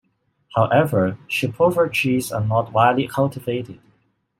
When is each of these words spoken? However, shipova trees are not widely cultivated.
However, 0.55 1.19
shipova 1.29 1.93
trees 1.93 2.31
are 2.31 2.43
not 2.43 2.71
widely 2.73 3.07
cultivated. 3.07 3.79